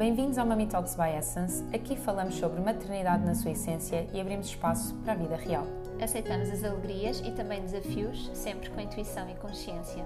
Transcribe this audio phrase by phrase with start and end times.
[0.00, 1.62] Bem-vindos ao Mami Talks by Essence.
[1.74, 5.66] Aqui falamos sobre maternidade na sua essência e abrimos espaço para a vida real.
[6.00, 10.02] Aceitamos as alegrias e também desafios, sempre com intuição e consciência.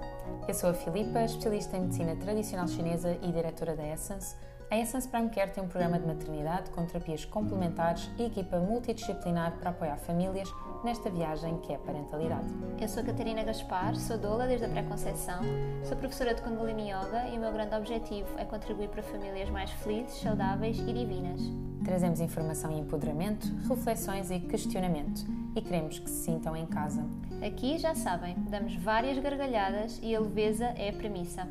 [0.49, 4.35] Eu sou a Filipa, especialista em medicina tradicional chinesa e diretora da Essence.
[4.69, 9.53] A Essence Prime Care tem um programa de maternidade com terapias complementares e equipa multidisciplinar
[9.61, 10.51] para apoiar famílias
[10.85, 12.47] nesta viagem que é parentalidade.
[12.79, 15.41] Eu sou Catarina Gaspar, sou doula desde a pré-conceição,
[15.83, 19.71] sou professora de Kundalini Yoga e o meu grande objetivo é contribuir para famílias mais
[19.71, 21.41] felizes, saudáveis e divinas.
[21.83, 25.25] Trazemos informação e empoderamento, reflexões e questionamento
[25.57, 27.05] e queremos que se sintam em casa.
[27.45, 31.49] Aqui, já sabem, damos várias gargalhadas e a leveza é a premissa.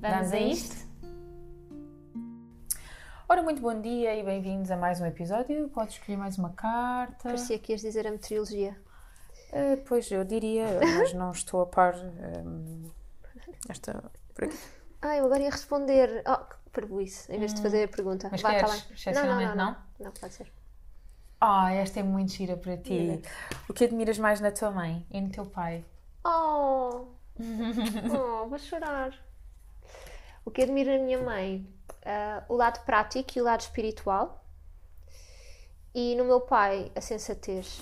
[0.00, 0.91] Vamos, a isto?
[3.32, 5.66] Ora, muito bom dia e bem-vindos a mais um episódio.
[5.70, 7.22] Podes escolher mais uma carta.
[7.22, 8.78] Parecia que ias dizer a meteorologia.
[9.50, 10.66] Eh, pois eu diria,
[10.98, 11.94] mas não estou a par.
[11.94, 12.90] ehm,
[13.70, 14.04] esta.
[14.34, 14.58] por aqui.
[15.00, 16.22] Ah, eu agora ia responder.
[16.28, 18.26] Oh, que parboice, em vez de fazer a pergunta.
[18.26, 18.30] Hum.
[18.32, 18.82] Mas Vá, tá queres?
[18.82, 18.92] bem.
[18.92, 19.64] Excepcionalmente não, não?
[19.64, 20.04] não, não.
[20.04, 20.52] Não, pode ser.
[21.40, 23.22] Ah, esta é muito gira para ti.
[23.66, 25.86] O que admiras mais na tua mãe e no teu pai?
[26.22, 27.06] Oh,
[28.14, 29.18] oh, vou chorar.
[30.44, 31.66] O que admiro na minha mãe?
[32.04, 34.44] Ah, o lado prático e o lado espiritual.
[35.94, 37.80] E no meu pai, a sensatez.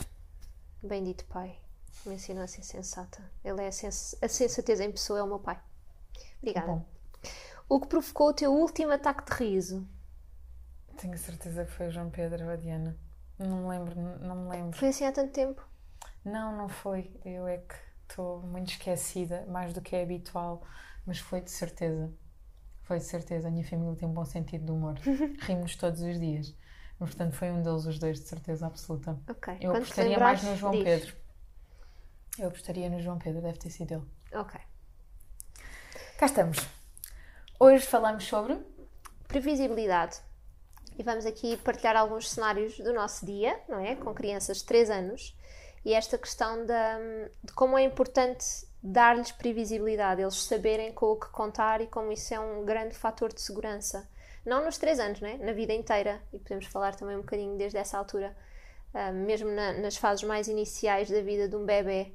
[0.82, 1.56] Bendito pai.
[2.04, 3.22] Me ensinou a ser sensata.
[3.44, 5.60] Ele é a, sens a sensatez em pessoa, é o meu pai.
[6.38, 6.66] Obrigada.
[6.66, 6.84] Bom.
[7.68, 9.86] O que provocou o teu último ataque de riso?
[10.96, 12.96] Tenho certeza que foi o João Pedro ou a Diana.
[13.38, 14.78] Não me lembro, não me lembro.
[14.78, 15.66] Foi assim há tanto tempo.
[16.24, 17.10] Não, não foi.
[17.24, 17.74] Eu é que
[18.08, 20.62] estou muito esquecida, mais do que é habitual.
[21.06, 22.12] Mas foi de certeza.
[22.90, 23.46] Foi de certeza.
[23.46, 24.98] A minha família tem um bom sentido de humor.
[25.46, 26.52] Rimos todos os dias.
[26.98, 29.16] Portanto, foi um deles, os dois, de certeza absoluta.
[29.28, 29.54] Ok.
[29.60, 30.82] Eu Quando apostaria mais no João diz.
[30.82, 31.16] Pedro.
[32.36, 34.02] Eu apostaria no João Pedro, deve ter sido ele.
[34.34, 34.60] Ok.
[36.18, 36.66] Cá estamos.
[37.60, 38.58] Hoje falamos sobre.
[39.28, 40.18] previsibilidade.
[40.98, 43.94] E vamos aqui partilhar alguns cenários do nosso dia, não é?
[43.94, 45.38] Com crianças de 3 anos.
[45.84, 46.98] E esta questão da,
[47.44, 52.32] de como é importante dar-lhes previsibilidade, eles saberem com o que contar e como isso
[52.32, 54.08] é um grande fator de segurança.
[54.44, 55.38] Não nos 3 anos, né?
[55.40, 56.22] na vida inteira.
[56.32, 58.34] E podemos falar também um bocadinho desde essa altura,
[58.94, 62.12] ah, mesmo na- nas fases mais iniciais da vida de um bebê,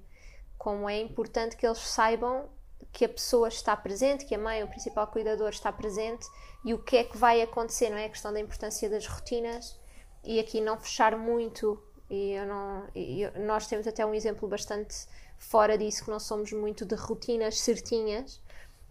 [0.57, 2.49] como é importante que eles saibam
[2.91, 6.25] que a pessoa está presente, que a mãe, o principal cuidador, está presente
[6.63, 8.05] e o que é que vai acontecer, não é?
[8.05, 9.79] A questão da importância das rotinas
[10.23, 11.81] e aqui não fechar muito.
[12.09, 14.95] E eu não, e eu- nós temos até um exemplo bastante
[15.37, 18.41] fora disso, que não somos muito de rotinas certinhas,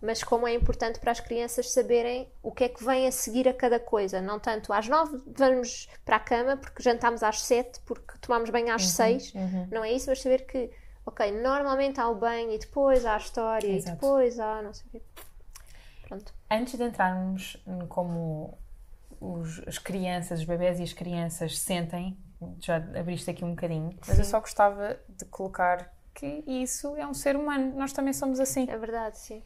[0.02, 3.48] mas como é importante para as crianças saberem o que é que vem a seguir
[3.48, 4.20] a cada coisa.
[4.20, 8.74] Não tanto às nove vamos para a cama porque jantámos às sete, porque tomamos banho
[8.74, 9.32] às seis,
[9.70, 10.70] não é isso, mas saber que,
[11.06, 13.90] ok, normalmente há o banho e depois há a história Exato.
[13.90, 15.02] e depois há não sei o quê.
[16.06, 16.34] Pronto.
[16.50, 17.56] Antes de entrarmos
[17.88, 18.58] como
[19.18, 22.18] os- as crianças, os bebés e as crianças sentem,
[22.60, 27.14] já abriste aqui um bocadinho, mas eu só gostava de colocar que isso é um
[27.14, 28.66] ser humano, nós também somos assim.
[28.70, 29.42] É verdade, sim.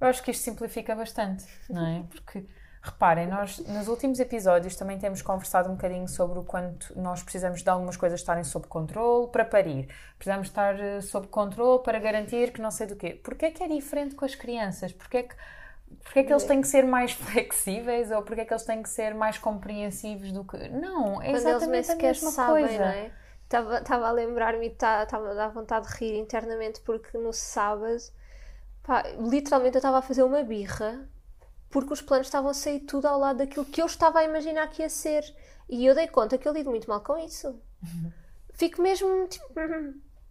[0.00, 2.04] Eu acho que isto simplifica bastante, não é?
[2.10, 2.44] Porque,
[2.82, 7.62] reparem, nós nos últimos episódios também temos conversado um bocadinho sobre o quanto nós precisamos
[7.62, 9.88] de algumas coisas estarem sob controle para parir.
[10.18, 13.14] Precisamos estar eh, sob controle para garantir que não sei do quê.
[13.14, 14.92] Porquê é que é diferente com as crianças?
[14.92, 15.34] Porquê é que,
[16.04, 18.82] porquê é que eles têm que ser mais flexíveis ou porquê é que eles têm
[18.82, 20.68] que ser mais compreensivos do que...
[20.68, 22.84] Não, é Quando eles nem exatamente a mesma sabem, coisa.
[22.84, 23.10] não é?
[23.46, 28.02] Estava a lembrar-me e tá- estava a dar vontade de rir internamente porque no sábado,
[28.82, 31.08] pá, literalmente eu estava a fazer uma birra
[31.70, 34.68] porque os planos estavam a sair tudo ao lado daquilo que eu estava a imaginar
[34.68, 35.22] que ia ser.
[35.68, 37.60] E eu dei conta que eu lido muito mal com isso.
[38.54, 39.46] Fico mesmo tipo,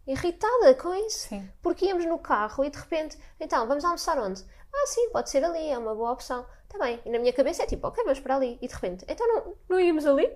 [0.07, 1.27] irritada com isso.
[1.29, 1.49] Sim.
[1.61, 4.43] Porque íamos no carro e de repente, então, vamos almoçar onde?
[4.73, 6.45] Ah, sim, pode ser ali, é uma boa opção.
[6.63, 6.99] Está bem.
[7.05, 8.57] E na minha cabeça é tipo, ok, vamos para ali.
[8.61, 10.31] E de repente, então não, não íamos ali?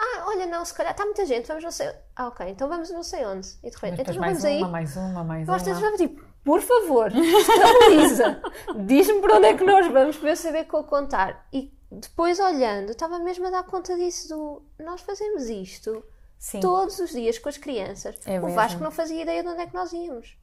[0.00, 1.90] Ah, olha, não, se calhar está muita gente, vamos não sei.
[2.14, 3.48] Ah, ok, então vamos não sei onde.
[3.64, 4.58] E de repente, então mais vamos aí.
[4.58, 5.96] uma, mais uma, mais Eu às vezes uma.
[5.96, 8.40] tipo, por favor, estabiliza.
[8.86, 11.48] Diz-me para onde é que nós vamos para eu saber com o contar.
[11.52, 16.04] E depois olhando, estava mesmo a dar conta disso do nós fazemos isto
[16.38, 16.60] Sim.
[16.60, 18.20] todos os dias com as crianças.
[18.24, 18.54] É o mesmo.
[18.54, 20.38] Vasco não fazia ideia de onde é que nós íamos.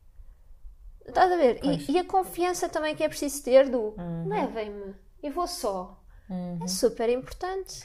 [1.07, 1.59] Estás a ver?
[1.63, 4.27] E, e a confiança também que é preciso ter do Uhum.
[4.27, 5.97] levem-me e vou só.
[6.61, 7.83] É super importante.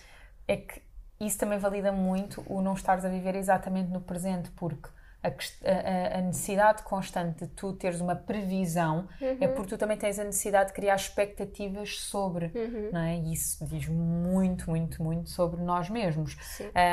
[0.49, 0.83] é que
[1.21, 4.89] isso também valida muito o não estares a viver exatamente no presente, porque
[5.23, 10.19] a, a- a- necessidade constante de tu teres uma previsão é porque tu também tens
[10.19, 12.51] a necessidade de criar expectativas sobre,
[12.91, 13.17] não é?
[13.19, 16.37] E isso diz muito, muito, muito sobre nós mesmos.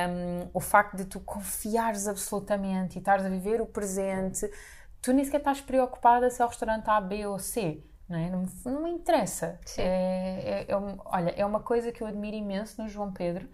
[0.10, 4.50] Um, o facto de tu confiares absolutamente e estares a viver o presente,
[5.02, 7.82] tu nem sequer estás preocupada se é o restaurante A, B ou C.
[8.10, 8.30] Não, é?
[8.30, 9.58] não, não me interessa.
[9.82, 10.76] É, é, é,
[11.06, 13.48] olha, é uma coisa que eu admiro imenso no João Pedro,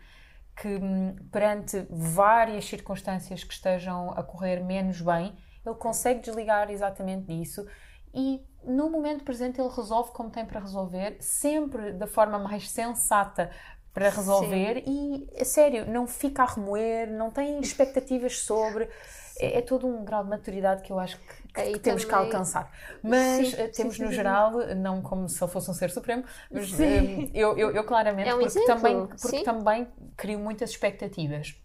[0.55, 5.35] que hum, perante várias circunstâncias que estejam a correr menos bem,
[5.65, 7.65] ele consegue desligar exatamente disso
[8.13, 13.49] e no momento presente ele resolve como tem para resolver, sempre da forma mais sensata
[13.93, 15.27] para resolver Sim.
[15.31, 18.89] e, sério, não fica a remoer, não tem expectativas sobre.
[19.39, 22.13] É, é, todo um grau de maturidade que eu acho que, que, que temos que
[22.13, 22.71] alcançar.
[23.01, 25.89] Mas sim, eh, temos sim, no sim, geral, não como se ele fosse um ser
[25.89, 30.69] supremo, mas eh, eu, eu, eu, claramente, é um porque, também, porque também crio muitas
[30.69, 31.55] expectativas.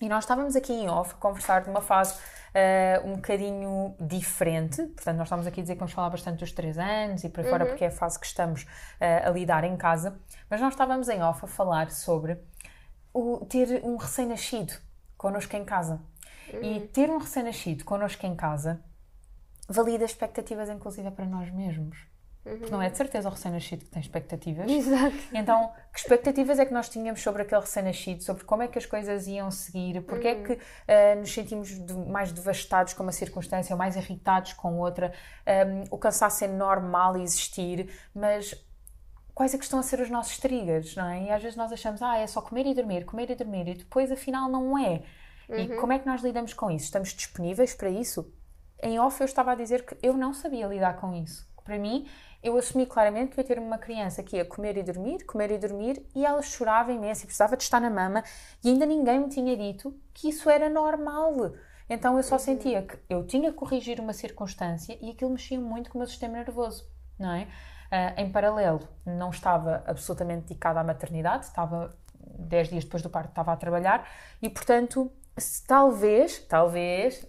[0.00, 4.82] E nós estávamos aqui em off a conversar de uma fase uh, um bocadinho diferente.
[4.82, 7.42] Portanto, nós estamos aqui a dizer que vamos falar bastante dos três anos e para
[7.42, 7.50] uhum.
[7.50, 10.18] fora, porque é a fase que estamos uh, a lidar em casa.
[10.48, 12.38] Mas nós estávamos em off a falar sobre
[13.12, 14.72] o, ter um recém-nascido
[15.18, 16.00] connosco em casa.
[16.52, 16.62] Uhum.
[16.62, 18.82] E ter um recém-nascido connosco em casa
[19.68, 21.98] valida expectativas, inclusive, para nós mesmos.
[22.44, 22.58] Uhum.
[22.58, 24.70] Porque não é de certeza o recém-nascido que tem expectativas.
[24.70, 25.16] Exato.
[25.32, 28.86] Então, que expectativas é que nós tínhamos sobre aquele recém-nascido, sobre como é que as
[28.86, 30.42] coisas iam seguir, porque uhum.
[30.42, 34.78] é que uh, nos sentimos de, mais devastados com uma circunstância ou mais irritados com
[34.78, 35.12] outra.
[35.46, 38.54] Um, o cansaço é normal existir, mas
[39.34, 41.24] quais é que estão a ser os nossos triggers, não é?
[41.24, 43.74] E às vezes nós achamos, ah, é só comer e dormir, comer e dormir, e
[43.74, 45.02] depois afinal não é.
[45.50, 45.58] Uhum.
[45.58, 46.84] E como é que nós lidamos com isso?
[46.84, 48.32] Estamos disponíveis para isso?
[48.82, 51.46] Em off eu estava a dizer que eu não sabia lidar com isso.
[51.64, 52.08] Para mim,
[52.42, 55.58] eu assumi claramente que ia ter uma criança que ia comer e dormir, comer e
[55.58, 58.24] dormir, e ela chorava imenso e precisava de estar na mama,
[58.64, 61.52] e ainda ninguém me tinha dito que isso era normal.
[61.88, 62.38] Então eu só uhum.
[62.38, 66.08] sentia que eu tinha que corrigir uma circunstância e aquilo mexia muito com o meu
[66.08, 66.88] sistema nervoso,
[67.18, 67.48] não é?
[67.90, 71.92] Uh, em paralelo, não estava absolutamente dedicada à maternidade, estava
[72.38, 74.08] 10 dias depois do parto, estava a trabalhar
[74.40, 75.12] e, portanto,
[75.66, 77.26] talvez, talvez,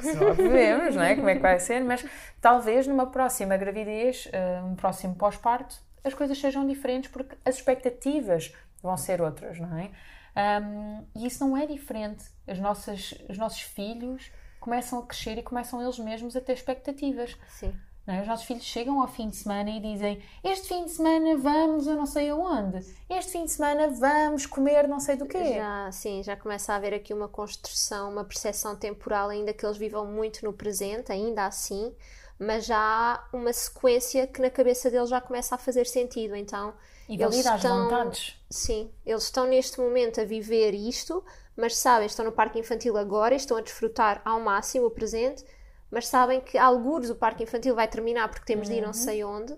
[0.00, 1.14] se não vemos, não é?
[1.14, 2.04] Como é que vai ser, mas
[2.40, 8.52] talvez numa próxima gravidez, uh, um próximo pós-parto, as coisas sejam diferentes porque as expectativas
[8.82, 9.90] vão ser outras, não é?
[10.36, 12.24] Um, e isso não é diferente.
[12.46, 14.30] As nossas, os nossos filhos
[14.60, 17.36] começam a crescer e começam eles mesmos a ter expectativas.
[17.48, 17.74] Sim.
[18.06, 18.20] É?
[18.20, 21.86] Os nossos filhos chegam ao fim de semana e dizem: Este fim de semana vamos
[21.86, 25.54] eu não sei aonde, este fim de semana vamos comer não sei do quê.
[25.54, 29.78] Já, sim, já começa a haver aqui uma construção, uma percepção temporal, ainda que eles
[29.78, 31.94] vivam muito no presente, ainda assim,
[32.38, 36.36] mas já há uma sequência que na cabeça deles já começa a fazer sentido.
[36.36, 36.74] Então,
[37.08, 38.36] e eles estão, vontades.
[38.50, 41.24] Sim, eles estão neste momento a viver isto,
[41.56, 45.42] mas sabem, estão no parque infantil agora, estão a desfrutar ao máximo o presente
[45.90, 48.94] mas sabem que alguns o parque infantil vai terminar porque temos de ir não uhum.
[48.94, 49.56] sei onde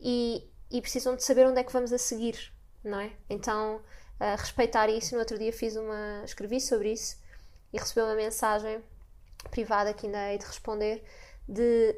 [0.00, 3.12] e, e precisam de saber onde é que vamos a seguir, não é?
[3.28, 5.14] Então, uh, respeitar isso.
[5.14, 6.22] No outro dia fiz uma.
[6.24, 7.16] escrevi sobre isso
[7.72, 8.82] e recebi uma mensagem
[9.50, 11.04] privada que ainda hei de responder
[11.48, 11.96] de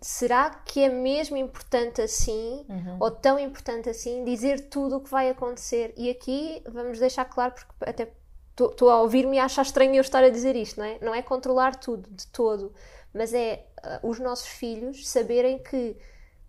[0.00, 2.96] será que é mesmo importante assim uhum.
[3.00, 7.54] ou tão importante assim dizer tudo o que vai acontecer e aqui vamos deixar claro
[7.54, 8.12] porque até
[8.56, 11.22] estou a ouvir-me e achar estranho eu estar a dizer isto não é não é
[11.22, 12.72] controlar tudo de todo
[13.12, 13.66] mas é
[14.02, 15.96] uh, os nossos filhos saberem que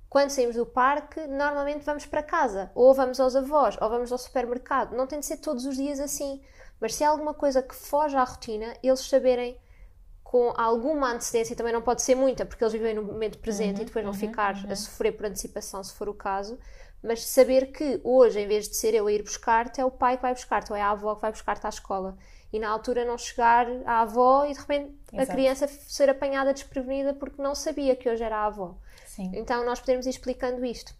[0.09, 4.17] quando saímos do parque, normalmente vamos para casa, ou vamos aos avós, ou vamos ao
[4.17, 4.95] supermercado.
[4.95, 6.41] Não tem de ser todos os dias assim,
[6.81, 9.59] mas se há alguma coisa que foge à rotina, eles saberem
[10.23, 13.81] com alguma antecedência, também não pode ser muita, porque eles vivem no momento presente uhum,
[13.81, 14.71] e depois vão uhum, ficar uhum.
[14.71, 16.57] a sofrer por antecipação, se for o caso,
[17.03, 20.17] mas saber que hoje, em vez de ser eu a ir buscar-te, é o pai
[20.17, 22.17] que vai buscar-te, ou é a avó que vai buscar-te à escola
[22.51, 25.31] e na altura não chegar à avó e de repente Exato.
[25.31, 28.75] a criança ser apanhada desprevenida porque não sabia que hoje era a avó.
[29.05, 29.31] Sim.
[29.33, 30.93] Então nós podemos ir explicando isto.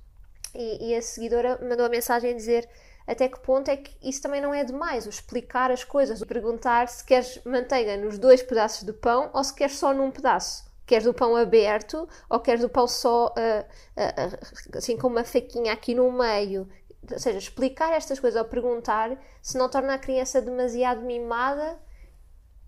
[0.54, 2.68] E, e, a seguidora mandou a mensagem a dizer
[3.06, 6.28] até que ponto é que isso também não é demais, o explicar as coisas, o
[6.28, 10.70] perguntar se queres manteiga nos dois pedaços do pão ou se queres só num pedaço.
[10.86, 15.72] Queres o pão aberto ou queres o pão só uh, uh, assim com uma faquinha
[15.72, 16.68] aqui no meio?
[17.12, 21.80] Ou seja, explicar estas coisas ou perguntar se não torna a criança demasiado mimada,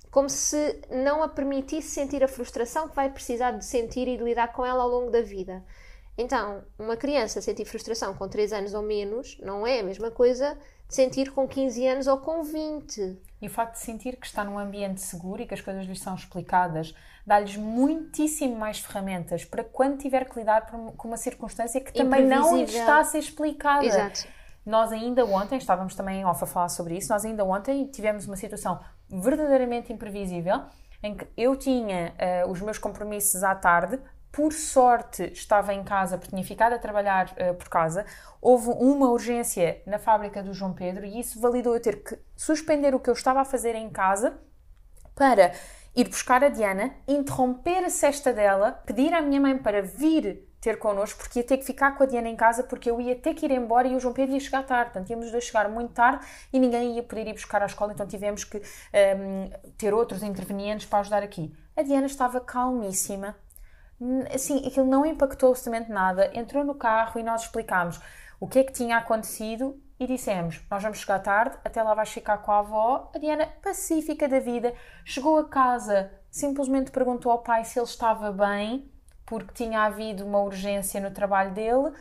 [0.10, 4.24] como se não a permitisse sentir a frustração que vai precisar de sentir e de
[4.24, 5.64] lidar com ela ao longo da vida.
[6.18, 10.58] Então, uma criança sentir frustração com 3 anos ou menos não é a mesma coisa
[10.88, 13.18] de sentir com 15 anos ou com 20.
[13.42, 16.00] E o facto de sentir que está num ambiente seguro e que as coisas lhes
[16.00, 16.94] são explicadas
[17.26, 22.58] dá-lhes muitíssimo mais ferramentas para quando tiver que lidar com uma circunstância que também não
[22.64, 23.86] está a ser explicada.
[23.86, 24.28] Exato.
[24.66, 28.36] Nós ainda ontem, estávamos também off a falar sobre isso, nós ainda ontem tivemos uma
[28.36, 30.62] situação verdadeiramente imprevisível
[31.02, 32.14] em que eu tinha
[32.46, 34.00] uh, os meus compromissos à tarde,
[34.32, 38.06] por sorte estava em casa porque tinha ficado a trabalhar uh, por casa.
[38.42, 42.96] Houve uma urgência na fábrica do João Pedro e isso validou eu ter que suspender
[42.96, 44.40] o que eu estava a fazer em casa
[45.14, 45.52] para
[45.96, 50.78] ir buscar a Diana, interromper a cesta dela, pedir à minha mãe para vir ter
[50.78, 53.34] connosco, porque ia ter que ficar com a Diana em casa, porque eu ia ter
[53.34, 54.92] que ir embora e o João Pedro ia chegar tarde.
[54.92, 56.24] Portanto, íamos os dois chegar muito tarde
[56.54, 60.86] e ninguém ia poder ir buscar à escola, então tivemos que um, ter outros intervenientes
[60.86, 61.52] para ajudar aqui.
[61.76, 63.36] A Diana estava calmíssima,
[64.34, 66.32] assim, aquilo não impactou absolutamente nada.
[66.34, 68.00] Entrou no carro e nós explicámos
[68.40, 72.10] o que é que tinha acontecido e dissemos: Nós vamos chegar tarde, até lá vais
[72.10, 73.12] ficar com a avó.
[73.14, 74.74] A Diana, pacífica da vida,
[75.06, 78.92] chegou a casa, simplesmente perguntou ao pai se ele estava bem
[79.26, 81.94] porque tinha havido uma urgência no trabalho dele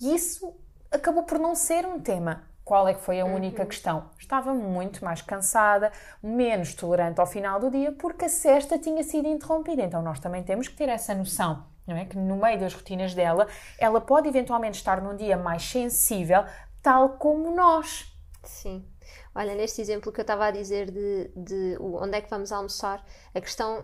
[0.00, 0.56] e isso
[0.90, 2.44] acabou por não ser um tema.
[2.68, 3.68] Qual é que foi a única uhum.
[3.68, 4.10] questão?
[4.18, 5.90] Estava muito mais cansada,
[6.22, 9.80] menos tolerante ao final do dia, porque a cesta tinha sido interrompida.
[9.80, 12.04] Então nós também temos que ter essa noção, não é?
[12.04, 13.48] Que no meio das rotinas dela,
[13.78, 16.44] ela pode eventualmente estar num dia mais sensível,
[16.82, 18.14] tal como nós.
[18.44, 18.86] Sim.
[19.34, 23.02] Olha, neste exemplo que eu estava a dizer de, de onde é que vamos almoçar,
[23.34, 23.82] a questão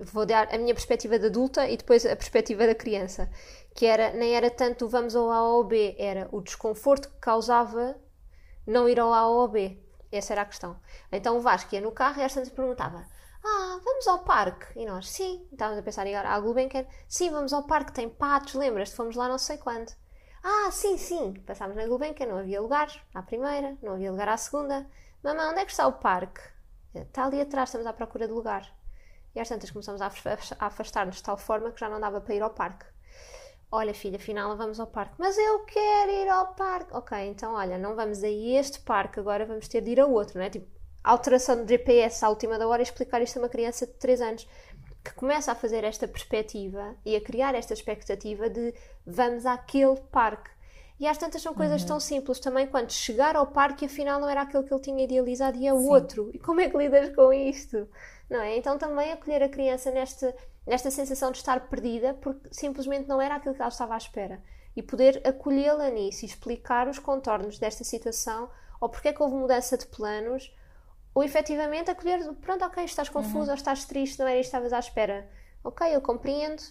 [0.00, 3.28] vou dar a minha perspectiva de adulta e depois a perspectiva da criança,
[3.74, 7.96] que era nem era tanto vamos ao A ou B, era o desconforto que causava
[8.66, 9.78] não ir ao A ou B.
[10.10, 10.78] Essa era a questão.
[11.10, 13.06] Então o Vasco ia no carro e às tantas perguntava:
[13.44, 14.78] Ah, vamos ao parque?
[14.78, 15.46] E nós, sim.
[15.50, 16.84] Estávamos a pensar em ir à Gulbenkian.
[17.08, 18.96] Sim, vamos ao parque, tem patos, lembras-te?
[18.96, 19.90] Fomos lá não sei quando.
[20.42, 21.34] Ah, sim, sim.
[21.46, 24.86] Passámos na Gulbenkian, não havia lugar à primeira, não havia lugar à segunda.
[25.22, 26.40] Mamãe, onde é que está o parque?
[26.94, 28.70] Está ali atrás, estamos à procura de lugar.
[29.34, 30.10] E às tantas começamos a
[30.66, 32.91] afastar-nos de tal forma que já não dava para ir ao parque.
[33.74, 35.14] Olha, filha, afinal vamos ao parque.
[35.16, 36.94] Mas eu quero ir ao parque.
[36.94, 40.38] Ok, então olha, não vamos a este parque, agora vamos ter de ir a outro,
[40.38, 40.50] não é?
[40.50, 40.66] Tipo,
[41.02, 44.20] alteração de GPS à última da hora e explicar isto a uma criança de 3
[44.20, 44.48] anos
[45.02, 48.74] que começa a fazer esta perspectiva e a criar esta expectativa de
[49.06, 50.50] vamos àquele parque.
[51.00, 51.88] E às tantas são coisas uhum.
[51.88, 55.02] tão simples também quanto chegar ao parque e afinal não era aquele que ele tinha
[55.02, 56.30] idealizado e é o outro.
[56.34, 57.88] E como é que lidas com isto?
[58.32, 58.56] não é?
[58.56, 60.34] Então também acolher a criança nesta,
[60.66, 64.42] nesta sensação de estar perdida porque simplesmente não era aquilo que ela estava à espera
[64.74, 68.50] e poder acolhê-la nisso e explicar os contornos desta situação
[68.80, 70.52] ou porque é que houve mudança de planos
[71.14, 73.48] ou efetivamente acolher, pronto, ok, estás confuso uhum.
[73.50, 75.28] ou estás triste, não era isto que estavas à espera.
[75.62, 76.62] Ok, eu compreendo.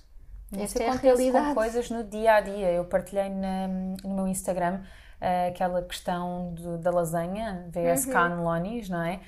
[0.57, 1.48] Esta é a realidade.
[1.50, 2.71] com coisas no dia a dia.
[2.71, 3.67] Eu partilhei na,
[4.03, 4.81] no meu Instagram
[5.21, 8.12] uh, aquela questão do, da lasanha, VS uhum.
[8.12, 9.21] Canlonis, não é?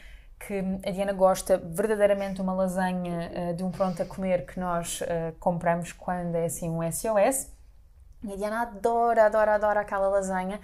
[0.46, 4.60] Que a Diana gosta verdadeiramente de uma lasanha uh, de um pronto a comer que
[4.60, 7.52] nós uh, compramos quando é assim um SOS.
[8.24, 10.60] E a Diana adora, adora, adora aquela lasanha.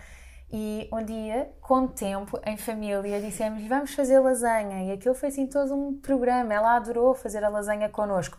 [0.52, 4.84] E um dia, com tempo, em família, dissemos vamos fazer lasanha.
[4.84, 6.54] E aquilo foi assim todo um programa.
[6.54, 8.38] Ela adorou fazer a lasanha connosco.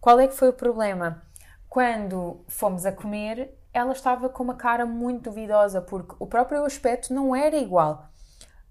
[0.00, 1.22] Qual é que foi o problema?
[1.68, 7.12] Quando fomos a comer, ela estava com uma cara muito duvidosa, porque o próprio aspecto
[7.12, 8.08] não era igual.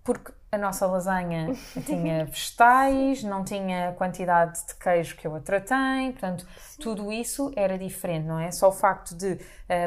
[0.04, 1.54] Porque a nossa lasanha
[1.86, 6.46] tinha vegetais, não tinha a quantidade de queijo que a outra tem, portanto,
[6.80, 8.52] tudo isso era diferente, não é?
[8.52, 9.40] Só o facto de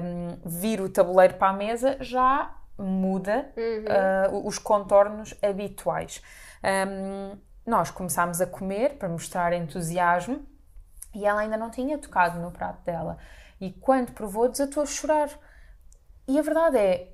[0.03, 4.37] um, vir o tabuleiro para a mesa já muda uhum.
[4.37, 6.23] uh, os contornos habituais.
[6.63, 10.47] Um, nós começámos a comer para mostrar entusiasmo
[11.15, 13.19] e ela ainda não tinha tocado no prato dela.
[13.61, 15.31] E quando provou, desatou a chorar.
[16.29, 17.09] E a verdade é,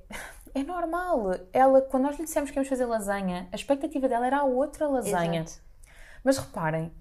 [0.54, 1.30] é normal.
[1.52, 4.88] Ela, quando nós lhe dissemos que íamos fazer lasanha, a expectativa dela era a outra
[4.88, 5.42] lasanha.
[5.42, 5.62] Exato.
[6.25, 6.92] Mas reparem,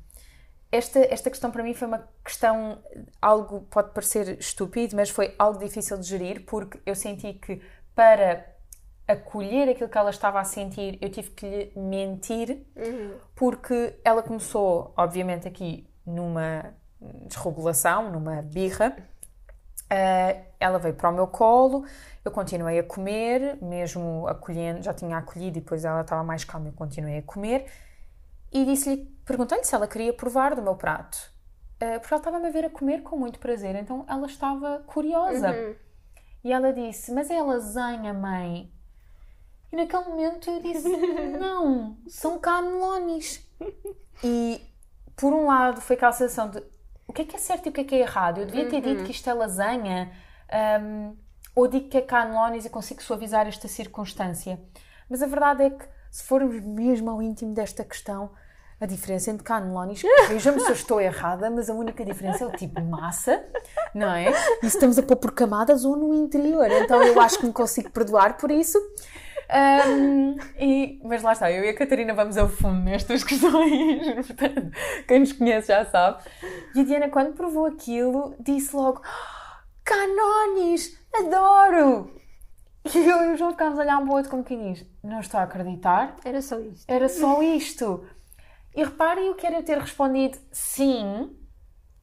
[0.71, 2.81] esta, esta questão para mim foi uma questão,
[3.21, 7.61] algo pode parecer estúpido, mas foi algo difícil de gerir, porque eu senti que
[7.93, 8.45] para
[9.07, 13.15] acolher aquilo que ela estava a sentir, eu tive que lhe mentir, uhum.
[13.35, 16.73] porque ela começou, obviamente, aqui numa
[17.27, 18.95] desregulação, numa birra.
[19.91, 21.85] Uh, ela veio para o meu colo,
[22.23, 26.69] eu continuei a comer, mesmo acolhendo, já tinha acolhido e depois ela estava mais calma,
[26.69, 27.69] eu continuei a comer.
[28.53, 31.17] E disse-lhe, perguntei-lhe se ela queria provar do meu prato.
[31.75, 35.51] Uh, porque ela estava-me a ver a comer com muito prazer, então ela estava curiosa.
[35.51, 35.75] Uhum.
[36.43, 38.71] E ela disse, mas é lasanha, mãe?
[39.71, 40.87] E naquele momento eu disse,
[41.37, 43.45] não, são cannellonis.
[44.23, 44.61] E,
[45.15, 46.63] por um lado, foi aquela sensação de,
[47.11, 48.39] o que é que é certo e o que é que é errado?
[48.39, 48.81] Eu devia ter uhum.
[48.81, 50.09] dito que isto é lasanha.
[50.81, 51.13] Um,
[51.53, 54.57] ou digo que é cannellonis e consigo suavizar esta circunstância.
[55.09, 58.31] Mas a verdade é que, se formos mesmo ao íntimo desta questão,
[58.79, 62.51] a diferença entre cannellonis, veja-me se eu estou errada, mas a única diferença é o
[62.51, 63.43] tipo de massa,
[63.93, 64.31] não é?
[64.63, 66.71] E estamos a pôr por camadas ou no interior.
[66.71, 68.79] Então eu acho que me consigo perdoar por isso.
[69.51, 74.71] Um, e, mas lá está, eu e a Catarina vamos ao fundo nestas questões, portanto,
[75.07, 76.23] quem nos conhece já sabe.
[76.73, 79.01] E a Diana, quando provou aquilo, disse logo:
[79.83, 80.97] Canones!
[81.13, 82.21] Adoro!
[82.83, 84.85] E eu e o João ficámos a olhar um para o outro como quem diz:
[85.03, 86.15] Não estou a acreditar.
[86.23, 86.85] Era só isto.
[86.87, 88.05] Era só isto.
[88.75, 91.35] E reparem o que era ter respondido sim,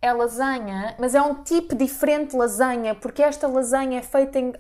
[0.01, 4.53] é lasanha, mas é um tipo diferente de lasanha, porque esta lasanha é feita em.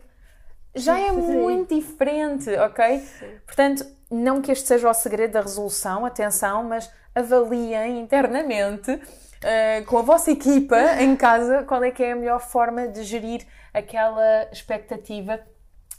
[0.78, 3.02] Já é muito diferente, ok?
[3.46, 9.98] Portanto, não que este seja o segredo da resolução, atenção, mas avaliem internamente uh, com
[9.98, 14.48] a vossa equipa em casa qual é que é a melhor forma de gerir aquela
[14.52, 15.40] expectativa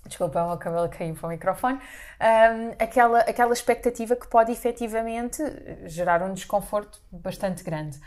[0.05, 5.41] desculpa, o cabelo caiu para o microfone, um, aquela, aquela expectativa que pode efetivamente
[5.85, 7.99] gerar um desconforto bastante grande.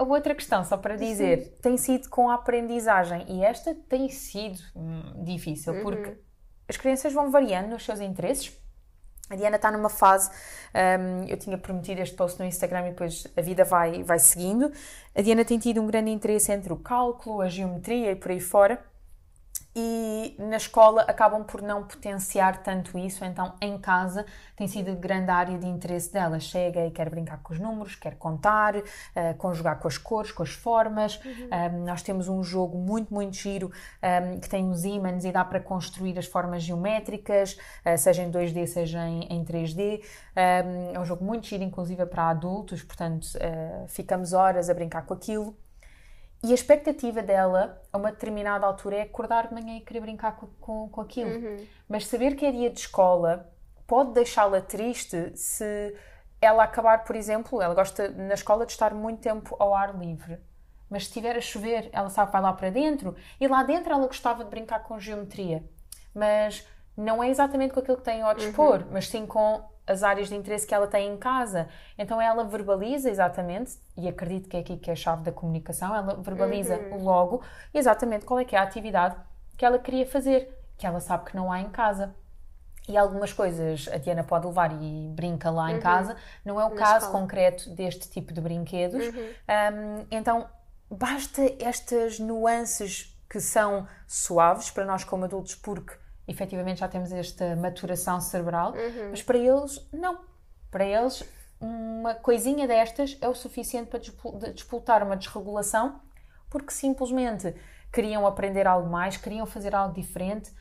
[0.00, 1.52] A outra questão, só para dizer, Sim.
[1.60, 5.82] tem sido com a aprendizagem e esta tem sido hum, difícil uhum.
[5.82, 6.16] porque
[6.66, 8.58] as crianças vão variando nos seus interesses.
[9.28, 10.30] A Diana está numa fase,
[10.74, 14.72] um, eu tinha prometido este post no Instagram e depois a vida vai, vai seguindo.
[15.14, 18.40] A Diana tem tido um grande interesse entre o cálculo, a geometria e por aí
[18.40, 18.82] fora
[19.74, 25.30] e na escola acabam por não potenciar tanto isso, então em casa tem sido grande
[25.30, 26.40] área de interesse dela.
[26.40, 28.82] Chega e quer brincar com os números, quer contar, uh,
[29.38, 31.20] conjugar com as cores, com as formas.
[31.24, 31.80] Uhum.
[31.80, 33.70] Um, nós temos um jogo muito, muito giro
[34.02, 38.30] um, que tem os ímãs e dá para construir as formas geométricas, uh, seja em
[38.30, 40.02] 2D, seja em, em 3D.
[40.36, 45.06] Um, é um jogo muito giro, inclusive para adultos, portanto uh, ficamos horas a brincar
[45.06, 45.56] com aquilo.
[46.42, 50.36] E a expectativa dela, a uma determinada altura, é acordar de manhã e querer brincar
[50.36, 51.30] com, com, com aquilo.
[51.30, 51.66] Uhum.
[51.88, 53.52] Mas saber que é dia de escola
[53.86, 55.94] pode deixá-la triste se
[56.40, 60.38] ela acabar, por exemplo, ela gosta na escola de estar muito tempo ao ar livre.
[60.88, 63.92] Mas se estiver a chover, ela sabe que vai lá para dentro e lá dentro
[63.92, 65.62] ela gostava de brincar com geometria.
[66.14, 66.66] Mas
[66.96, 68.88] não é exatamente com aquilo que tem ao dispor, uhum.
[68.92, 71.68] mas sim com as áreas de interesse que ela tem em casa.
[71.98, 75.94] Então ela verbaliza exatamente, e acredito que é aqui que é a chave da comunicação,
[75.94, 77.02] ela verbaliza uhum.
[77.02, 79.16] logo exatamente qual é que é a atividade
[79.56, 82.14] que ela queria fazer, que ela sabe que não há em casa.
[82.88, 85.80] E algumas coisas a Diana pode levar e brinca lá em uhum.
[85.80, 87.20] casa, não é o Na caso escola.
[87.20, 89.06] concreto deste tipo de brinquedos.
[89.06, 89.14] Uhum.
[89.14, 90.48] Um, então
[90.90, 95.94] basta estas nuances que são suaves para nós como adultos, porque
[96.26, 99.10] efetivamente já temos esta maturação cerebral, uhum.
[99.10, 100.20] mas para eles, não.
[100.70, 101.24] Para eles,
[101.60, 104.00] uma coisinha destas é o suficiente para
[104.52, 106.00] disputar uma desregulação,
[106.48, 107.54] porque simplesmente
[107.92, 110.52] queriam aprender algo mais, queriam fazer algo diferente.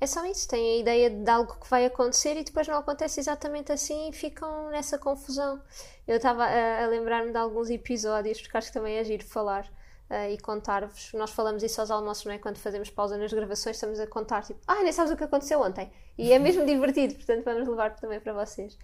[0.00, 3.20] É só isso, têm a ideia de algo que vai acontecer e depois não acontece
[3.20, 5.62] exatamente assim e ficam nessa confusão.
[6.08, 9.70] Eu estava a, a lembrar-me de alguns episódios, porque acho que também é giro falar
[10.10, 11.12] uh, e contar-vos.
[11.14, 12.38] Nós falamos isso aos almoços, não é?
[12.38, 15.60] Quando fazemos pausa nas gravações, estamos a contar, tipo, ah, nem sabes o que aconteceu
[15.62, 15.90] ontem.
[16.18, 18.76] E é mesmo divertido, portanto, vamos levar também para vocês.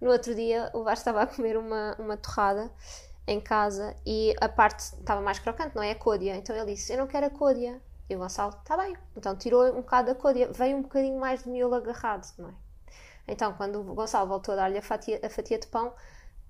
[0.00, 2.70] No outro dia, o Vasco estava a comer uma, uma torrada
[3.26, 5.92] em casa e a parte estava mais crocante, não é?
[5.92, 6.36] A côdea.
[6.36, 7.80] Então ele disse: Eu não quero a côdea.
[8.10, 8.96] E o Gonçalo: Está bem.
[9.16, 10.50] Então tirou um bocado da côdea.
[10.52, 12.54] Veio um bocadinho mais de miolo agarrado, não é?
[13.28, 15.94] Então, quando o Gonçalo voltou a dar-lhe a fatia, a fatia de pão,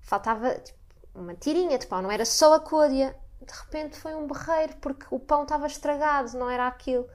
[0.01, 0.79] faltava tipo,
[1.13, 5.05] uma tirinha de pão, não era só a côdea de repente foi um berreiro porque
[5.11, 7.07] o pão estava estragado, não era aquilo.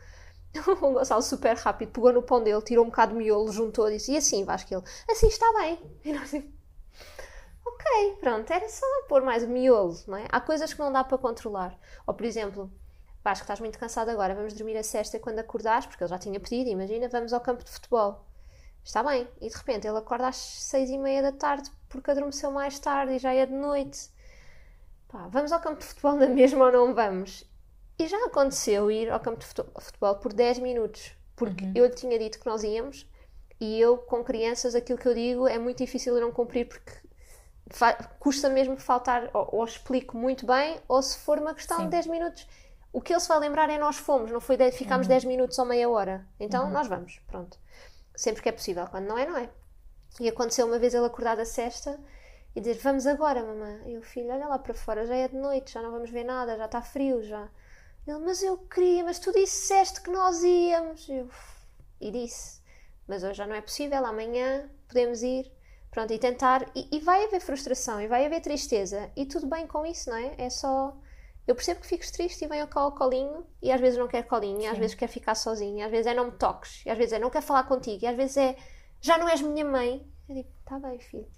[0.83, 3.97] O Gonçalo super rápido pegou no pão dele, tirou um bocado de miolo, juntou e
[3.97, 4.73] disse: E assim, Vasco?
[4.73, 5.79] Ele, assim está bem.
[6.05, 6.33] E nós
[7.67, 10.27] ok, pronto, era só pôr mais miolo, não é?
[10.31, 11.79] Há coisas que não dá para controlar.
[12.07, 12.73] Ou, por exemplo,
[13.23, 16.41] Vasco, estás muito cansado agora, vamos dormir a sexta quando acordares, porque ele já tinha
[16.41, 18.25] pedido, imagina, vamos ao campo de futebol.
[18.83, 19.29] Está bem.
[19.41, 23.15] E de repente ele acorda às seis e meia da tarde porque adormeceu mais tarde
[23.15, 24.11] e já é de noite
[25.09, 27.45] pá, vamos ao campo de futebol na mesma ou não vamos?
[27.99, 31.73] E já aconteceu ir ao campo de futebol por 10 minutos, porque uhum.
[31.75, 33.07] eu lhe tinha dito que nós íamos
[33.61, 36.93] e eu, com crianças, aquilo que eu digo é muito difícil eu não cumprir porque
[38.19, 41.85] custa mesmo faltar, ou, ou, explico muito bem, ou se for uma questão Sim.
[41.85, 42.47] de 10 minutos.
[42.93, 45.13] O que ele se vai lembrar é nós fomos, não foi de, ficámos uhum.
[45.13, 46.27] 10 minutos ou meia hora.
[46.41, 46.71] Então uhum.
[46.71, 47.59] nós vamos, pronto.
[48.17, 49.51] Sempre que é possível, quando não é, não é.
[50.19, 52.01] E aconteceu uma vez ele acordar da cesta
[52.55, 53.93] e dizer vamos agora, mamãe.
[53.93, 56.25] E o filho, olha lá para fora, já é de noite, já não vamos ver
[56.25, 57.49] nada, já está frio, já.
[58.07, 61.09] Ele, mas eu queria, mas tu disseste que nós íamos.
[61.09, 61.29] Eu,
[62.01, 62.61] e disse,
[63.07, 65.51] mas hoje já não é possível, amanhã podemos ir.
[65.91, 66.71] Pronto, e tentar.
[66.75, 70.17] E, e vai haver frustração, e vai haver tristeza, e tudo bem com isso, não
[70.17, 70.35] é?
[70.39, 70.97] É só.
[71.47, 74.61] Eu percebo que fiques triste e venho ao colinho, e às vezes não quer colinho,
[74.61, 76.99] e às vezes quer ficar sozinho, e às vezes é não me toques, e às
[76.99, 78.57] vezes é não quer falar contigo, e às vezes é
[79.01, 80.07] já não és minha mãe.
[80.29, 81.38] Eu digo, tá bem, filho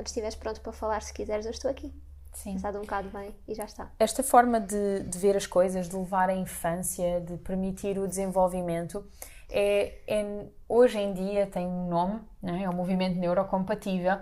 [0.00, 1.92] quando estiveres pronto para falar, se quiseres, eu estou aqui.
[2.32, 2.54] Sim.
[2.54, 3.90] Passado um bocado bem e já está.
[3.98, 9.04] Esta forma de, de, ver as coisas, de levar a infância, de permitir o desenvolvimento,
[9.50, 12.62] é, é hoje em dia tem um nome, é?
[12.62, 14.16] é o movimento neurocompatível.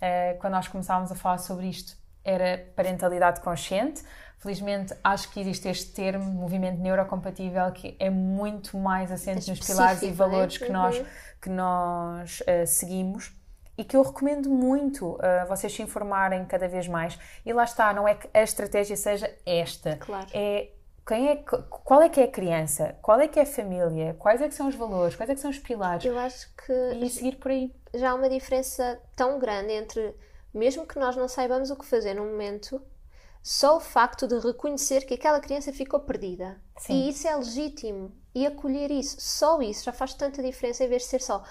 [0.00, 4.02] É, quando nós começávamos a falar sobre isto, era parentalidade consciente.
[4.38, 10.02] Felizmente, acho que existe este termo, movimento neurocompatível, que é muito mais assente nos pilares
[10.02, 11.04] e valores que nós, uhum.
[11.40, 13.38] que nós uh, seguimos
[13.80, 17.18] e que eu recomendo muito uh, vocês se informarem cada vez mais.
[17.46, 19.96] E lá está, não é que a estratégia seja esta.
[19.96, 20.26] Claro.
[20.34, 20.68] É
[21.06, 24.42] quem é, qual é que é a criança, qual é que é a família, quais
[24.42, 26.04] é que são os valores, quais é que são os pilares.
[26.04, 27.74] Eu acho que e seguir por aí.
[27.94, 30.14] já há uma diferença tão grande entre,
[30.52, 32.82] mesmo que nós não saibamos o que fazer no momento,
[33.42, 36.60] só o facto de reconhecer que aquela criança ficou perdida.
[36.76, 36.92] Sim.
[36.92, 38.12] E isso é legítimo.
[38.34, 41.42] E acolher isso, só isso já faz tanta diferença em vez de ser só.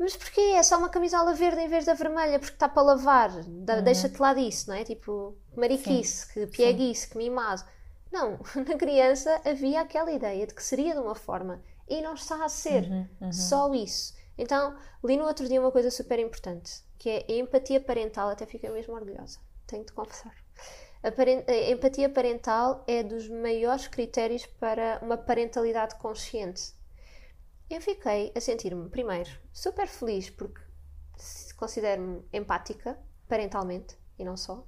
[0.00, 0.40] Mas porquê?
[0.40, 3.30] É só uma camisola verde em vez da vermelha, porque está para lavar.
[3.44, 4.82] Da- Deixa-te lá disso, não é?
[4.82, 7.62] Tipo, mariquice, que pieguice, que mimado.
[8.10, 12.42] Não, na criança havia aquela ideia de que seria de uma forma e não está
[12.44, 12.88] a ser.
[13.32, 14.14] Só isso.
[14.38, 18.46] Então, li no outro dia uma coisa super importante, que é a empatia parental, até
[18.46, 20.34] fiquei mesmo orgulhosa, tenho de confessar.
[21.02, 26.72] A empatia parental é dos maiores critérios para uma parentalidade consciente.
[27.70, 30.60] Eu fiquei a sentir-me, primeiro, super feliz porque
[31.16, 34.64] se- considero-me empática parentalmente e não só.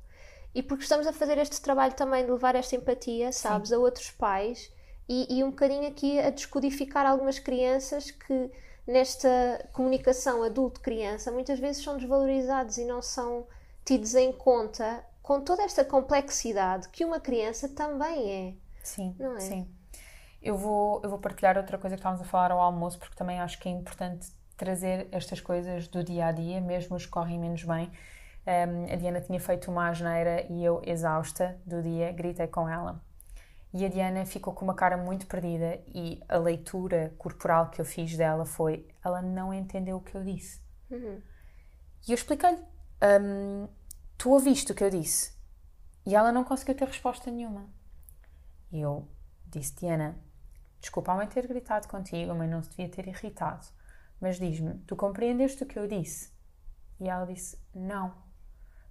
[0.55, 4.11] E porque estamos a fazer este trabalho também de levar esta empatia, sabes, a outros
[4.11, 4.71] pais
[5.09, 8.51] e, e um bocadinho aqui a descodificar algumas crianças que
[8.87, 9.29] nesta
[9.73, 13.47] comunicação adulto-criança muitas vezes são desvalorizados e não são
[13.85, 18.55] tidos em conta com toda esta complexidade que uma criança também é.
[18.85, 19.41] Sim, Não é?
[19.41, 19.69] sim.
[20.43, 23.41] Eu vou, eu vou partilhar outra coisa que estávamos a falar ao almoço, porque também
[23.41, 27.39] acho que é importante trazer estas coisas do dia a dia, mesmo os que correm
[27.39, 27.91] menos bem.
[28.45, 33.01] Um, a Diana tinha feito uma asneira e eu, exausta do dia, gritei com ela.
[33.73, 37.85] E a Diana ficou com uma cara muito perdida e a leitura corporal que eu
[37.85, 40.61] fiz dela foi: ela não entendeu o que eu disse.
[42.07, 42.59] E eu expliquei-lhe:
[43.03, 43.69] "Hum,
[44.19, 45.33] Tu ouviste o que eu disse?
[46.07, 47.69] E ela não conseguiu ter resposta nenhuma.
[48.71, 49.09] E eu
[49.49, 50.17] disse: Diana,
[50.83, 53.66] desculpa a mãe ter gritado contigo, a mãe não se devia ter irritado,
[54.21, 56.31] mas diz-me: Tu compreendeste o que eu disse?
[57.01, 58.12] E ela disse: Não.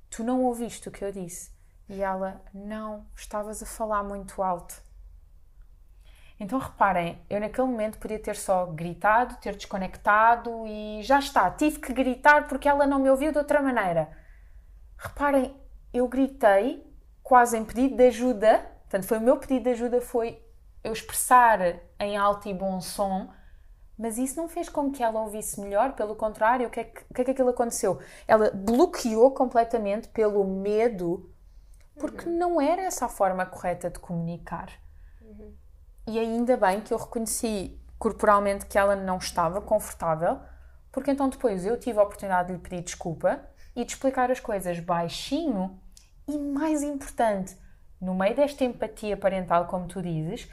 [0.10, 1.51] Tu não ouviste o que eu disse?
[1.88, 4.82] E ela: Não, estavas a falar muito alto.
[6.39, 11.77] Então reparem, eu naquele momento podia ter só gritado, ter desconectado e já está, tive
[11.80, 14.10] que gritar porque ela não me ouviu de outra maneira.
[14.97, 15.56] Reparem,
[15.93, 16.84] eu gritei
[17.21, 20.43] quase em pedido de ajuda, portanto foi o meu pedido de ajuda foi
[20.84, 21.60] eu expressar
[22.00, 23.30] em alto e bom som,
[23.98, 27.02] mas isso não fez com que ela ouvisse melhor, pelo contrário, o que é que,
[27.10, 28.00] o que, é que aquilo aconteceu?
[28.28, 31.32] Ela bloqueou completamente pelo medo,
[32.00, 34.70] porque não era essa a forma correta de comunicar.
[36.08, 40.39] E ainda bem que eu reconheci corporalmente que ela não estava confortável,
[40.91, 43.39] porque então depois eu tive a oportunidade de lhe pedir desculpa
[43.76, 45.80] e de explicar as coisas baixinho
[46.28, 47.56] e, mais importante,
[48.02, 50.50] no meio desta empatia parental, como tu dizes,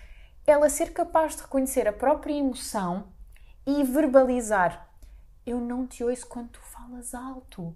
[0.50, 3.08] ela ser capaz de reconhecer a própria emoção
[3.66, 4.88] e verbalizar:
[5.46, 7.74] Eu não te ouço quando tu falas alto.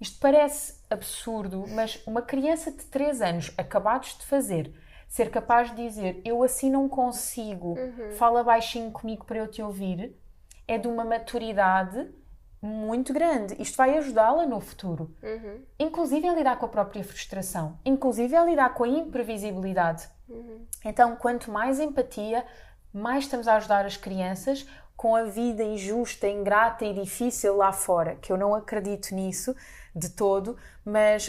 [0.00, 4.72] Isto parece absurdo, mas uma criança de 3 anos, acabados de fazer,
[5.08, 7.74] ser capaz de dizer eu assim não consigo,
[8.16, 10.16] fala baixinho comigo para eu te ouvir,
[10.68, 12.08] é de uma maturidade
[12.62, 13.60] muito grande.
[13.60, 15.16] Isto vai ajudá-la no futuro.
[15.80, 20.08] Inclusive a lidar com a própria frustração, inclusive a lidar com a imprevisibilidade.
[20.84, 22.44] Então, quanto mais empatia,
[22.92, 28.16] mais estamos a ajudar as crianças com a vida injusta, ingrata e difícil lá fora,
[28.16, 29.54] que eu não acredito nisso
[29.94, 31.28] de todo, mas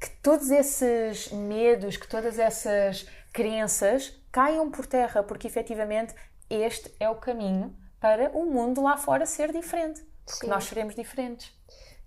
[0.00, 6.14] que todos esses medos, que todas essas crenças caiam por terra, porque efetivamente
[6.48, 10.48] este é o caminho para o mundo lá fora ser diferente, porque Sim.
[10.48, 11.52] nós seremos diferentes.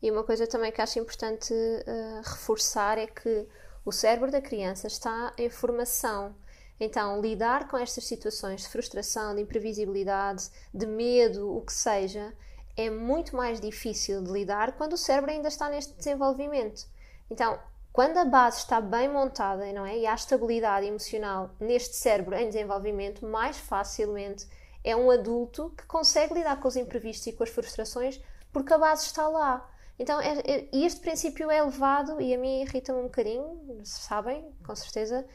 [0.01, 3.47] E uma coisa também que acho importante eh, reforçar é que
[3.85, 6.35] o cérebro da criança está em formação.
[6.79, 12.33] Então, lidar com estas situações de frustração, de imprevisibilidade, de medo, o que seja,
[12.75, 16.85] é muito mais difícil de lidar quando o cérebro ainda está neste desenvolvimento.
[17.29, 17.57] Então,
[17.93, 19.99] quando a base está bem montada não é?
[19.99, 24.45] e há estabilidade emocional neste cérebro em desenvolvimento, mais facilmente
[24.83, 28.19] é um adulto que consegue lidar com os imprevistos e com as frustrações
[28.51, 29.69] porque a base está lá.
[29.97, 34.75] Então, é- é- este princípio é levado, e a mim irrita-me um bocadinho, sabem, com
[34.75, 35.25] certeza,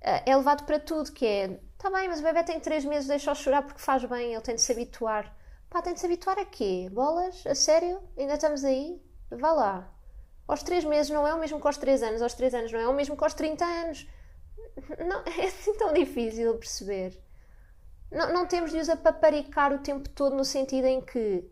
[0.00, 3.08] eh, é levado para tudo, que é, tá bem, mas o bebê tem 3 meses,
[3.08, 5.34] deixa-o chorar porque faz bem, ele tem de se habituar.
[5.70, 6.88] Pá, tem de se habituar a quê?
[6.92, 7.46] Bolas?
[7.46, 8.00] A sério?
[8.16, 9.00] Ainda estamos aí?
[9.30, 9.92] Vá lá.
[10.48, 12.80] Aos 3 meses não é o mesmo que aos 3 anos, aos 3 anos não
[12.80, 14.06] é o mesmo que aos 30 anos.
[15.08, 17.18] Não, é assim tão difícil perceber.
[18.10, 21.44] Não, não temos de os apaparicar o tempo todo no sentido em que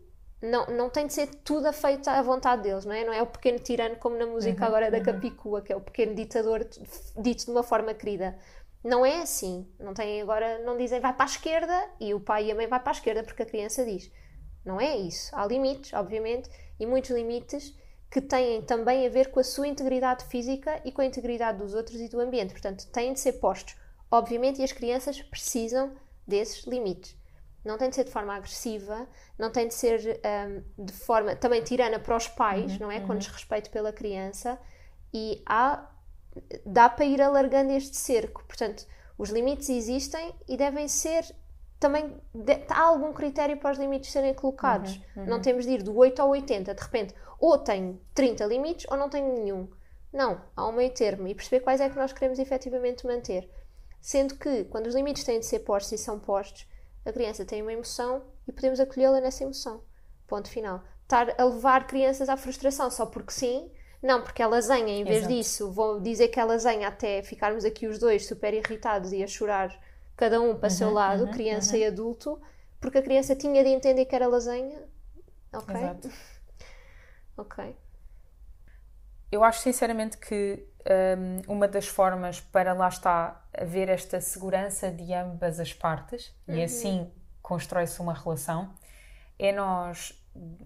[0.45, 3.05] não, não tem de ser tudo feito à vontade deles, não é?
[3.05, 6.13] Não é o pequeno tirano como na música agora da Capicua, que é o pequeno
[6.15, 6.65] ditador
[7.17, 8.37] dito de uma forma querida.
[8.83, 9.67] Não é assim.
[9.79, 12.67] Não tem agora, não dizem vai para a esquerda e o pai e a mãe
[12.67, 14.11] vai para a esquerda porque a criança diz.
[14.63, 15.35] Não é isso.
[15.35, 17.75] Há limites, obviamente, e muitos limites
[18.09, 21.73] que têm também a ver com a sua integridade física e com a integridade dos
[21.73, 22.51] outros e do ambiente.
[22.51, 23.75] Portanto, têm de ser postos.
[24.11, 25.95] Obviamente, e as crianças precisam
[26.27, 27.15] desses limites.
[27.65, 30.21] Não tem de ser de forma agressiva, não tem de ser
[30.77, 32.99] um, de forma também tirana para os pais, uhum, não é?
[32.99, 33.07] Uhum.
[33.07, 34.59] Com desrespeito pela criança.
[35.11, 35.89] E há,
[36.65, 38.43] dá para ir alargando este cerco.
[38.45, 38.85] Portanto,
[39.17, 41.25] os limites existem e devem ser
[41.79, 44.95] também de, há algum critério para os limites serem colocados.
[44.95, 45.25] Uhum, uhum.
[45.25, 46.73] Não temos de ir do 8 ao 80.
[46.73, 49.67] De repente, ou tenho 30 limites ou não tenho nenhum.
[50.13, 53.49] Não, há um meio termo e perceber quais é que nós queremos efetivamente manter.
[53.99, 56.67] Sendo que, quando os limites têm de ser postos e são postos,
[57.05, 59.81] a criança tem uma emoção e podemos acolhê-la nessa emoção.
[60.27, 60.83] Ponto final.
[61.03, 63.69] Estar a levar crianças à frustração só porque sim,
[64.01, 65.33] não, porque ela zenha, em vez Exato.
[65.33, 69.27] disso, vou dizer que ela zenha até ficarmos aqui os dois super irritados e a
[69.27, 69.75] chorar
[70.15, 71.81] cada um para o uhum, seu lado, uhum, criança uhum.
[71.81, 72.41] e adulto,
[72.79, 74.79] porque a criança tinha de entender que era lasanha.
[75.53, 75.75] Ok?
[75.75, 76.09] Exato.
[77.37, 77.75] ok.
[79.31, 80.65] Eu acho sinceramente que
[81.47, 86.55] um, uma das formas para lá está haver esta segurança de ambas as partes uhum.
[86.55, 87.11] e assim
[87.41, 88.73] constrói-se uma relação
[89.37, 90.13] é nós,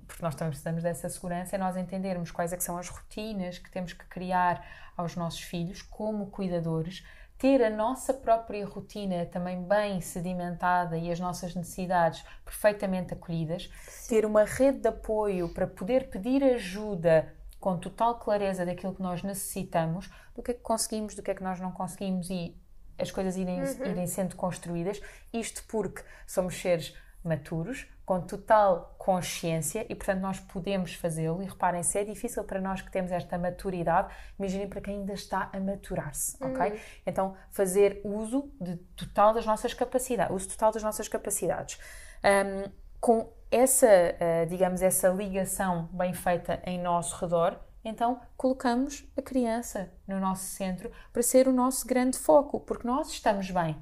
[0.08, 3.72] porque nós também precisamos dessa segurança, é nós entendermos quais é são as rotinas que
[3.72, 4.64] temos que criar
[4.96, 7.04] aos nossos filhos como cuidadores
[7.40, 14.16] ter a nossa própria rotina também bem sedimentada e as nossas necessidades perfeitamente acolhidas, Sim.
[14.16, 19.22] ter uma rede de apoio para poder pedir ajuda com total clareza daquilo que nós
[19.22, 22.56] necessitamos, do que é que conseguimos, do que é que nós não conseguimos e
[22.98, 23.86] as coisas irem, uhum.
[23.86, 25.02] irem sendo construídas.
[25.34, 31.44] Isto porque somos seres maturos, com total consciência e, portanto, nós podemos fazê-lo.
[31.44, 35.14] E reparem, se é difícil para nós que temos esta maturidade, imaginem para quem ainda
[35.14, 36.72] está a maturar-se, ok?
[36.72, 36.80] Uhum.
[37.06, 41.80] Então, fazer uso de total das nossas capacidades, uso total das nossas capacidades.
[42.24, 49.22] Um, com essa, uh, digamos, essa ligação bem feita em nosso redor, então colocamos a
[49.22, 53.76] criança no nosso centro para ser o nosso grande foco, porque nós estamos bem.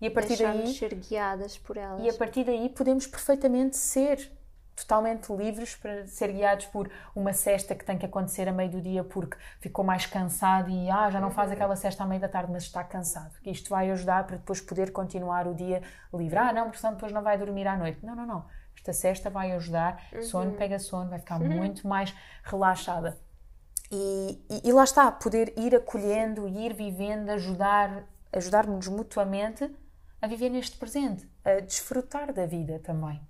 [0.00, 2.02] E a partir daí ser guiadas por elas.
[2.02, 4.32] E a partir daí podemos perfeitamente ser
[4.74, 8.80] totalmente livres para ser guiados por uma cesta que tem que acontecer a meio do
[8.80, 11.54] dia porque ficou mais cansado e ah, já não faz uhum.
[11.54, 13.32] aquela cesta à meio da tarde, mas está cansado.
[13.44, 15.82] Isto vai ajudar para depois poder continuar o dia
[16.12, 16.38] livre.
[16.38, 18.04] Ah, não, porque senão depois não vai dormir à noite.
[18.04, 18.44] Não, não, não.
[18.76, 20.22] Esta cesta vai ajudar, uhum.
[20.22, 21.48] sono pega sono, vai ficar uhum.
[21.48, 23.18] muito mais relaxada.
[23.90, 29.70] E, e, e, lá está, poder ir acolhendo, ir vivendo, ajudar, ajudar-nos mutuamente
[30.20, 33.20] a viver neste presente, a desfrutar da vida também.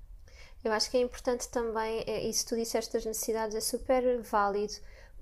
[0.65, 4.75] Eu acho que é importante também, é, isso tu disseste das necessidades, é super válido,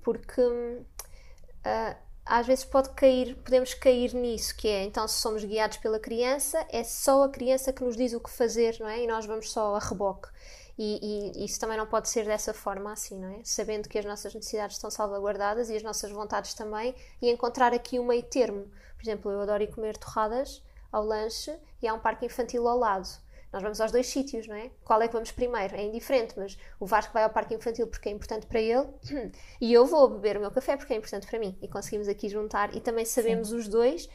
[0.03, 5.77] porque uh, às vezes pode cair, podemos cair nisso, que é então se somos guiados
[5.77, 9.03] pela criança, é só a criança que nos diz o que fazer, não é?
[9.03, 10.29] E nós vamos só a reboque.
[10.77, 13.41] E, e, isso também não pode ser dessa forma assim, não é?
[13.43, 17.99] Sabendo que as nossas necessidades estão salvaguardadas e as nossas vontades também, e encontrar aqui
[17.99, 18.63] o meio termo.
[18.95, 22.77] Por exemplo, eu adoro ir comer torradas, ao lanche e há um parque infantil ao
[22.77, 23.07] lado.
[23.51, 24.71] Nós vamos aos dois sítios, não é?
[24.83, 25.75] Qual é que vamos primeiro?
[25.75, 28.87] É indiferente, mas o Vasco vai ao parque infantil porque é importante para ele
[29.59, 31.57] e eu vou beber o meu café porque é importante para mim.
[31.61, 33.57] E conseguimos aqui juntar e também sabemos Sim.
[33.57, 34.09] os dois,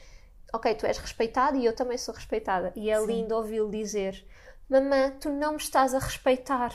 [0.55, 2.73] ok, tu és respeitada e eu também sou respeitada.
[2.75, 3.07] E é Sim.
[3.07, 4.25] lindo ouvi-lo dizer:
[4.71, 6.73] Mamã, tu não me estás a respeitar.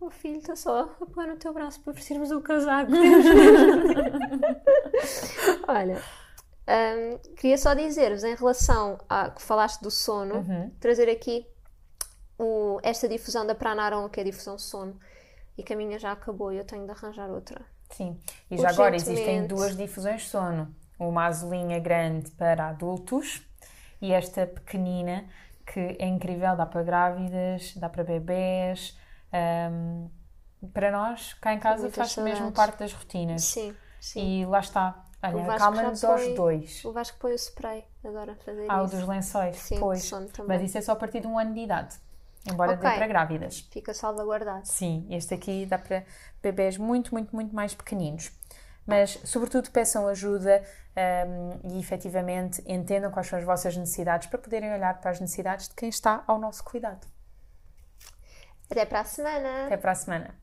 [0.00, 2.90] O oh, filho, está só a pôr no teu braço para vestirmos o casaco.
[5.68, 6.02] Olha,
[6.70, 10.70] um, queria só dizer-vos, em relação a que falaste do sono, uhum.
[10.78, 11.46] trazer aqui
[12.38, 14.98] o, esta difusão da Pranaram, que é a difusão sono,
[15.58, 17.60] e que a minha já acabou e eu tenho de arranjar outra.
[17.90, 18.18] Sim,
[18.50, 20.74] e já agora existem duas difusões de sono.
[20.98, 23.42] Uma azulinha grande para adultos
[24.00, 25.24] e esta pequenina
[25.66, 28.96] que é incrível, dá para grávidas, dá para bebés.
[29.32, 30.10] Um,
[30.72, 33.44] para nós, cá em casa, faz mesmo parte das rotinas.
[33.44, 34.42] Sim, sim.
[34.42, 36.84] E lá está, Olha, calma-nos aos dois.
[36.84, 38.72] O Vasco põe o spray, adora fazer ah, isso.
[38.72, 40.10] Ah, o dos lençóis, Sim, pois.
[40.46, 41.96] Mas isso é só a partir de um ano de idade.
[42.50, 42.90] Embora okay.
[42.90, 43.68] dê para grávidas.
[43.70, 44.66] Fica salvaguardado.
[44.66, 46.04] Sim, este aqui dá para
[46.42, 48.32] bebés muito, muito, muito mais pequeninos.
[48.86, 50.64] Mas, sobretudo, peçam ajuda
[50.96, 55.68] um, e efetivamente entendam quais são as vossas necessidades para poderem olhar para as necessidades
[55.68, 57.06] de quem está ao nosso cuidado.
[58.70, 59.66] Até para a semana!
[59.66, 60.34] Até para a semana!